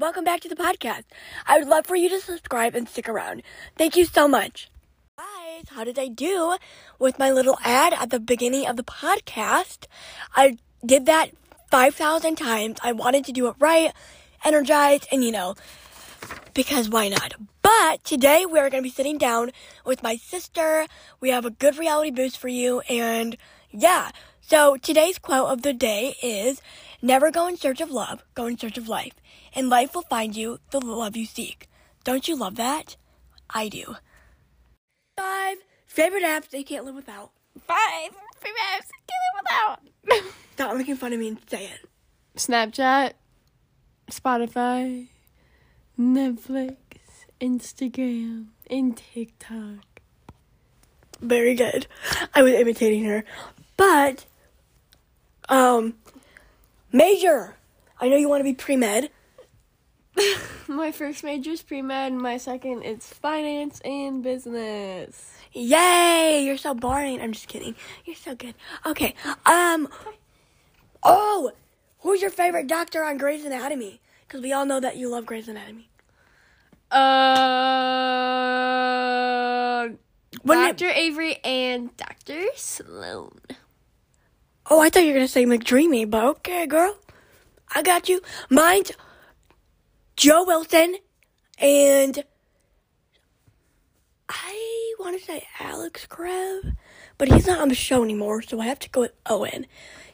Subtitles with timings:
[0.00, 1.02] welcome back to the podcast.
[1.46, 3.42] I would love for you to subscribe and stick around.
[3.76, 4.70] Thank you so much.
[5.18, 6.56] Guys, how did I do
[6.98, 9.84] with my little ad at the beginning of the podcast?
[10.34, 11.32] I did that
[11.70, 12.78] 5,000 times.
[12.82, 13.92] I wanted to do it right,
[14.42, 15.54] energized, and you know,
[16.54, 17.34] because why not?
[17.60, 19.50] But today we're going to be sitting down
[19.84, 20.86] with my sister.
[21.20, 23.36] We have a good reality boost for you, and
[23.70, 24.12] yeah.
[24.40, 26.62] So today's quote of the day is
[27.02, 29.14] Never go in search of love, go in search of life,
[29.54, 31.66] and life will find you the love you seek.
[32.04, 32.96] Don't you love that?
[33.48, 33.96] I do.
[35.16, 37.30] Five favorite apps they can't live without.
[37.66, 39.78] Five favorite apps I can't live
[40.12, 40.32] without.
[40.54, 41.88] Stop making fun of me and say it.
[42.36, 43.12] Snapchat,
[44.10, 45.08] Spotify,
[45.98, 46.76] Netflix,
[47.40, 50.00] Instagram, and TikTok.
[51.20, 51.86] Very good.
[52.34, 53.24] I was imitating her.
[53.76, 54.26] But,
[55.48, 55.94] um,
[56.92, 57.56] major.
[58.00, 59.10] I know you want to be pre med.
[60.68, 65.32] My first major is pre med, my second is finance and business.
[65.52, 66.44] Yay!
[66.44, 67.20] You're so boring.
[67.20, 67.74] I'm just kidding.
[68.04, 68.54] You're so good.
[68.86, 69.14] Okay.
[69.44, 69.88] Um.
[71.02, 71.50] Oh,
[72.00, 74.00] who's your favorite doctor on Grey's Anatomy?
[74.26, 75.88] Because we all know that you love Grey's Anatomy.
[76.90, 77.00] Uh,
[80.44, 80.88] Dr.
[80.88, 82.44] Avery and Dr.
[82.54, 83.40] Sloan.
[84.70, 86.96] Oh, I thought you were gonna say McDreamy, but okay, girl.
[87.74, 88.20] I got you.
[88.48, 88.92] Mine's
[90.16, 90.96] Jo Wilson
[91.58, 92.24] and
[94.28, 96.76] I want to say Alex Karev,
[97.18, 99.66] but he's not on the show anymore, so I have to go with Owen.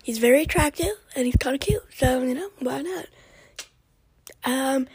[0.03, 3.07] He's very attractive and he's kind of cute, so you know why not?
[4.45, 4.87] Um,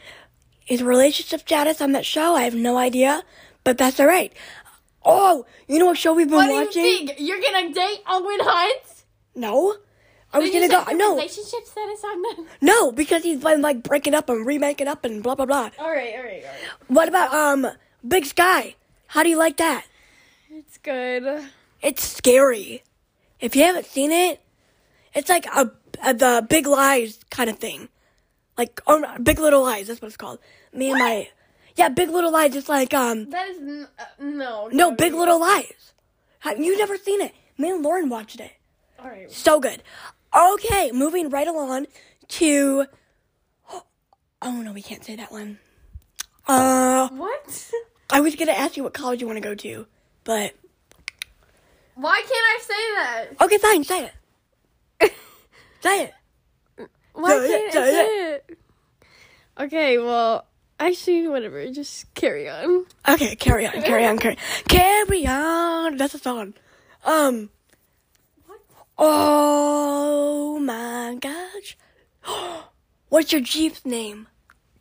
[0.66, 3.24] his relationship status on that show, I have no idea,
[3.64, 4.34] but that's all right.
[5.04, 6.86] Oh, you know what show we've been What do watching?
[6.86, 7.14] you think?
[7.20, 8.82] You're gonna date Owen Hunt?
[9.36, 9.76] No,
[10.34, 10.84] I was gonna go.
[10.92, 12.46] No, Relationship status on them?
[12.62, 15.70] no, because he's been like breaking up and remaking up and blah blah blah.
[15.80, 16.46] Alright, alright, alright.
[16.88, 17.68] What about um
[18.08, 18.76] Big Sky?
[19.08, 19.86] How do you like that?
[20.50, 21.44] It's good.
[21.82, 22.84] It's scary.
[23.40, 24.42] If you haven't seen it,
[25.14, 25.72] it's like a,
[26.04, 27.90] a the Big Lies kind of thing,
[28.58, 29.88] like or no, Big Little Lies.
[29.88, 30.40] That's what it's called.
[30.74, 31.30] Me and my
[31.76, 32.56] yeah, Big Little Lies.
[32.56, 34.70] It's like um That is n- uh, no.
[34.72, 35.94] no Big Little Lies.
[36.46, 37.34] You never seen it?
[37.58, 38.52] Me and Lauren watched it.
[39.02, 39.32] Alright.
[39.32, 39.82] So good.
[40.36, 41.88] Okay, moving right along
[42.30, 42.86] to.
[44.44, 45.60] Oh no, we can't say that one.
[46.48, 47.72] Uh, What?
[48.10, 49.86] I was gonna ask you what college you want to go to,
[50.24, 50.54] but
[51.96, 52.74] Why can't I say
[53.36, 53.46] that?
[53.46, 54.06] okay, fine, say
[55.02, 55.14] it.
[55.82, 56.14] say it.
[57.14, 58.58] Why Say it, can't I say say it?
[59.60, 60.46] Okay, well,
[60.80, 61.70] actually, whatever.
[61.72, 62.86] Just carry on.
[63.08, 64.38] Okay, carry on, carry on, carry,
[64.68, 65.98] carry on.
[65.98, 66.54] That's a song.
[67.06, 67.50] Um.
[69.04, 71.76] Oh my gosh.
[73.10, 74.28] What's your Jeep's name?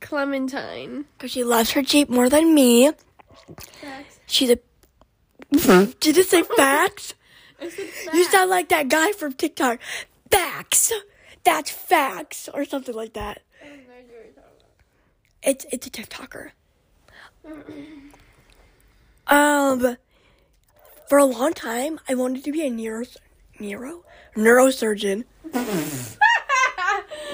[0.01, 1.07] Clementine.
[1.17, 2.93] Because she loves her Jeep more than me.
[3.81, 4.21] Facts.
[4.27, 4.59] She's a.
[6.01, 7.15] Did it say facts?
[8.13, 9.81] You sound like that guy from TikTok.
[10.31, 10.93] Facts.
[11.43, 13.41] That's facts, or something like that.
[15.43, 16.51] It's it's a TikToker.
[19.27, 19.97] Um,
[21.09, 23.07] for a long time, I wanted to be a neuro
[23.61, 24.05] neuro
[24.37, 25.25] neurosurgeon.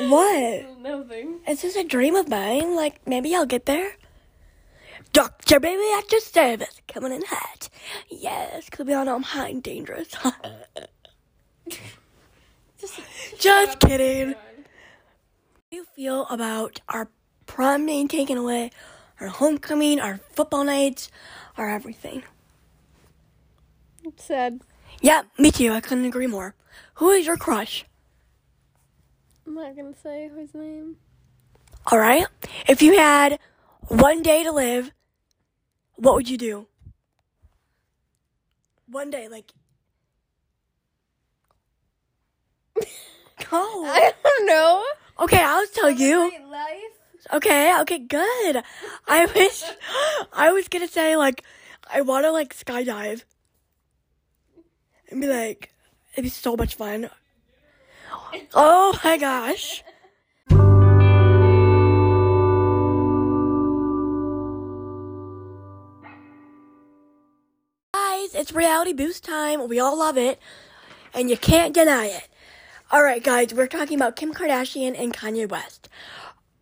[0.08, 0.78] what?
[0.80, 1.40] Nothing.
[1.48, 2.74] Is this a dream of mine?
[2.74, 3.92] Like maybe I'll get there.
[5.12, 7.68] Doctor, baby, at your service, coming in hot.
[8.10, 10.08] Yes, because we all know I'm hot and dangerous.
[13.38, 14.32] Just kidding.
[14.32, 14.38] How
[15.70, 17.08] do you feel about our
[17.46, 18.70] prom being taken away,
[19.20, 21.10] our homecoming, our football nights,
[21.56, 22.22] our everything?
[24.04, 24.60] It's sad.
[25.00, 25.72] Yeah, me too.
[25.72, 26.54] I couldn't agree more.
[26.94, 27.84] Who is your crush?
[29.46, 30.96] I'm not gonna say his name.
[31.90, 32.26] All right.
[32.66, 33.38] If you had
[33.88, 34.90] one day to live,
[35.94, 36.66] what would you do?
[38.88, 39.52] One day, like.
[43.50, 43.84] Go.
[43.86, 44.84] I don't know.
[45.20, 46.30] Okay, I'll tell you.
[46.50, 46.80] life.
[47.32, 48.62] Okay, okay, good.
[49.06, 49.62] I wish
[50.32, 51.42] I was gonna say like
[51.92, 53.24] I wanna like skydive.
[55.10, 55.70] And be like
[56.12, 57.10] it'd be so much fun.
[58.54, 59.82] Oh my gosh.
[67.94, 69.68] Guys, it's reality boost time.
[69.68, 70.40] We all love it.
[71.14, 72.28] And you can't deny it.
[72.92, 75.88] Alright guys, we're talking about Kim Kardashian and Kanye West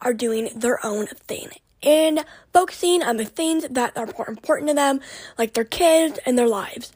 [0.01, 1.49] are doing their own thing
[1.83, 5.01] and focusing on the things that are more important to them,
[5.37, 6.93] like their kids and their lives.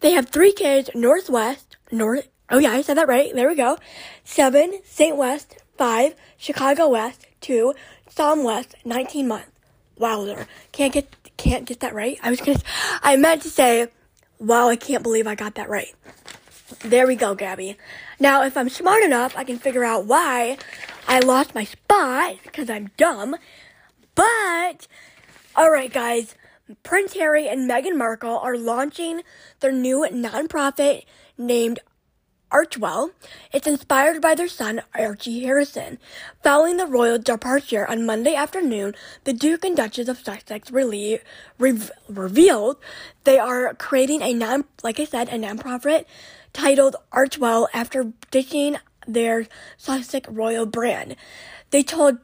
[0.00, 3.54] They have three kids, North West, North, oh yeah, I said that right, there we
[3.54, 3.78] go.
[4.24, 5.16] Seven, St.
[5.16, 6.14] West, 5.
[6.36, 7.26] Chicago West.
[7.42, 7.74] 2.
[8.08, 9.50] Psalm West, 19 months.
[9.98, 10.46] Wowzer.
[10.72, 12.18] Can't get, can't get that right.
[12.22, 12.58] I was gonna,
[13.02, 13.88] I meant to say,
[14.38, 15.94] wow, I can't believe I got that right.
[16.80, 17.76] There we go, Gabby.
[18.18, 20.58] Now, if I'm smart enough, I can figure out why
[21.06, 23.36] I lost my spot, because I'm dumb.
[24.14, 24.86] But,
[25.56, 26.34] alright guys,
[26.82, 29.22] Prince Harry and Meghan Markle are launching
[29.60, 31.04] their new nonprofit
[31.38, 31.78] named
[32.50, 33.10] Archewell.
[33.52, 35.98] It's inspired by their son, Archie Harrison.
[36.42, 41.20] Following the royal departure on Monday afternoon, the Duke and Duchess of Sussex re-
[41.58, 42.76] revealed
[43.24, 46.04] they are creating a non, like I said, a nonprofit
[46.52, 48.76] titled Archewell after ditching
[49.06, 49.46] their
[49.76, 51.14] Sussex royal brand.
[51.70, 52.18] They told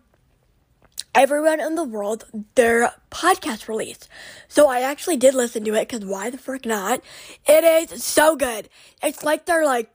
[1.15, 2.25] everyone in the world
[2.55, 4.09] their podcast release.
[4.49, 7.01] So I actually did listen to it because why the frick not?
[7.47, 8.69] It is so good.
[9.03, 9.95] It's like they're like,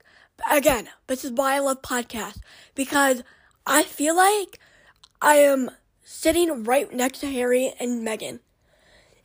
[0.50, 2.40] again, this is why I love podcasts
[2.76, 3.24] because
[3.66, 4.60] I feel like
[5.22, 5.72] I am
[6.04, 8.40] sitting right next to Harry and Meghan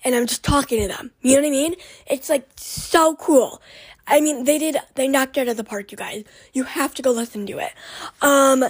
[0.04, 1.12] and I'm just talking to them.
[1.20, 1.74] You know what I mean?
[2.06, 3.62] It's like so cool.
[4.06, 6.24] I mean, they did, they knocked it out of the park, you guys.
[6.52, 7.72] You have to go listen to it.
[8.20, 8.64] Um,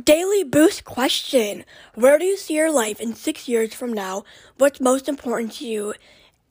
[0.00, 1.64] Daily Boost question.
[1.94, 4.24] Where do you see your life in six years from now?
[4.56, 5.94] What's most important to you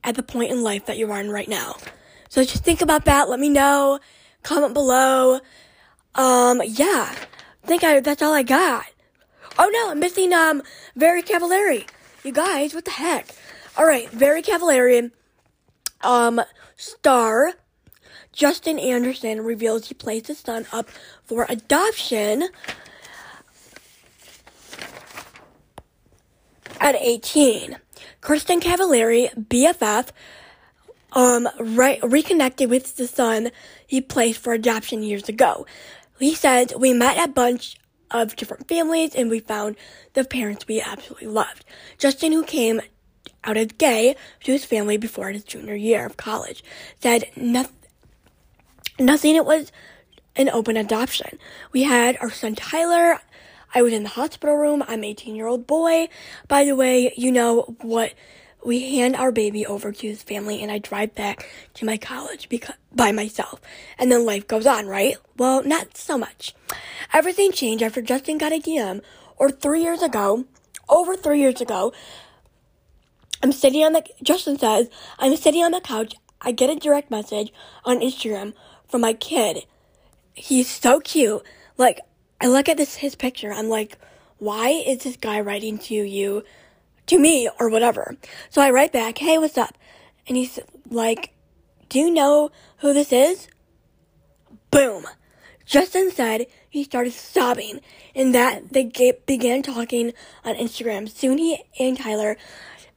[0.03, 1.77] at the point in life that you're in right now?
[2.29, 3.29] So just think about that.
[3.29, 3.99] Let me know.
[4.43, 5.39] Comment below.
[6.13, 7.15] Um, yeah.
[7.63, 8.85] I think I, that's all I got.
[9.57, 10.61] Oh no, I'm missing, um,
[10.95, 11.87] Very Cavallari.
[12.23, 13.27] You guys, what the heck?
[13.77, 15.11] Alright, Very Cavallari,
[16.03, 16.41] um,
[16.75, 17.53] star
[18.33, 20.89] Justin Anderson reveals he placed his son up
[21.25, 22.47] for adoption
[26.81, 27.77] at 18.
[28.21, 30.09] Kristin Cavallari, BFF,
[31.13, 33.51] um, re- reconnected with the son
[33.85, 35.65] he placed for adoption years ago.
[36.19, 37.77] He said, We met a bunch
[38.09, 39.75] of different families and we found
[40.13, 41.63] the parents we absolutely loved.
[41.97, 42.81] Justin, who came
[43.43, 46.63] out as gay to his family before his junior year of college,
[46.99, 47.75] said nothing,
[48.99, 49.71] nothing, it was
[50.35, 51.37] an open adoption.
[51.71, 53.19] We had our son Tyler
[53.73, 54.83] I was in the hospital room.
[54.87, 56.09] I'm 18 year old boy.
[56.47, 58.13] By the way, you know what?
[58.63, 62.47] We hand our baby over to his family and I drive back to my college
[62.47, 63.59] because, by myself.
[63.97, 65.15] And then life goes on, right?
[65.37, 66.53] Well, not so much.
[67.11, 69.01] Everything changed after Justin got a DM
[69.37, 70.45] or three years ago,
[70.87, 71.91] over three years ago.
[73.41, 76.13] I'm sitting on the, Justin says, I'm sitting on the couch.
[76.39, 77.51] I get a direct message
[77.83, 78.53] on Instagram
[78.87, 79.65] from my kid.
[80.33, 81.41] He's so cute.
[81.77, 82.01] Like,
[82.41, 83.53] I look at this his picture.
[83.53, 83.97] I'm like,
[84.39, 86.43] why is this guy writing to you,
[87.05, 88.17] to me or whatever?
[88.49, 89.77] So I write back, hey, what's up?
[90.27, 90.59] And he's
[90.89, 91.33] like,
[91.89, 93.47] do you know who this is?
[94.71, 95.05] Boom.
[95.65, 97.79] Justin said he started sobbing
[98.15, 98.91] and that they
[99.25, 100.11] began talking
[100.43, 101.07] on Instagram.
[101.07, 102.37] Soon he and Tyler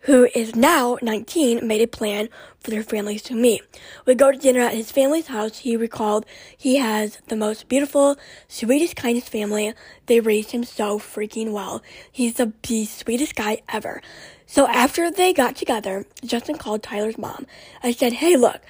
[0.05, 2.29] who is now 19, made a plan
[2.61, 3.63] for their families to meet.
[4.05, 5.59] We go to dinner at his family's house.
[5.59, 8.17] He recalled he has the most beautiful,
[8.47, 9.73] sweetest, kindest family.
[10.07, 11.83] They raised him so freaking well.
[12.13, 14.03] He's the, the sweetest guy ever.
[14.47, 17.47] So after they got together, Justin called Tyler's mom.
[17.83, 18.61] I said, hey, look.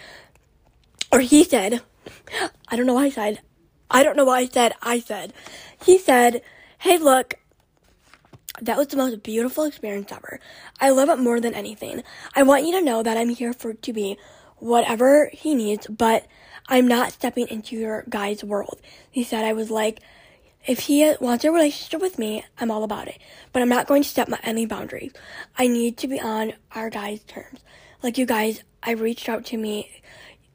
[1.10, 1.82] Or he said,
[2.68, 3.40] I don't know why I said,
[3.90, 5.32] I don't know why I said, I said.
[5.84, 6.42] He said,
[6.78, 7.34] hey, look,
[8.62, 10.40] that was the most beautiful experience ever.
[10.80, 12.02] I love it more than anything.
[12.34, 14.16] I want you to know that I'm here for to be
[14.58, 16.26] whatever he needs, but
[16.66, 18.80] I'm not stepping into your guy's world.
[19.10, 20.00] He said I was like,
[20.66, 23.18] if he wants a relationship with me, I'm all about it.
[23.52, 25.12] But I'm not going to step my any boundaries.
[25.58, 27.60] I need to be on our guys' terms.
[28.02, 30.02] Like you guys, I reached out to me,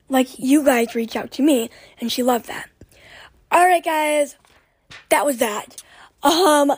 [0.07, 2.69] like you guys reached out to me, and she loved that.
[3.53, 4.35] Alright guys,
[5.09, 5.81] that was that.
[6.21, 6.73] Um,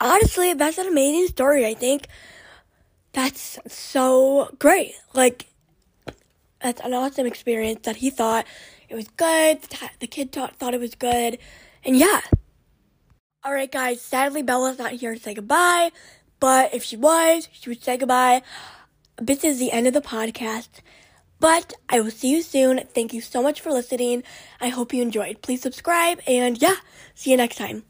[0.00, 1.66] honestly, that's an amazing story.
[1.66, 2.08] I think
[3.12, 4.94] that's so great.
[5.14, 5.46] Like,
[6.62, 8.46] that's an awesome experience that he thought
[8.88, 9.60] it was good.
[10.00, 11.38] The kid thought, thought it was good.
[11.84, 12.20] And yeah.
[13.46, 15.90] Alright, guys, sadly, Bella's not here to say goodbye.
[16.40, 18.42] But if she was, she would say goodbye.
[19.16, 20.68] This is the end of the podcast.
[21.40, 22.80] But I will see you soon.
[22.94, 24.24] Thank you so much for listening.
[24.60, 25.40] I hope you enjoyed.
[25.42, 26.76] Please subscribe and yeah,
[27.14, 27.84] see you next time.